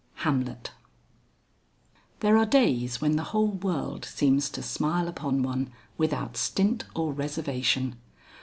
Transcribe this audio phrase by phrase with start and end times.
[0.25, 0.71] HAMLET.
[2.21, 7.13] There are days when the whole world seems to smile upon one without stint or
[7.13, 7.97] reservation.